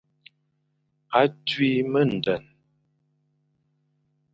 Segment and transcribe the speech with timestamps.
[1.19, 2.51] A tui mendene.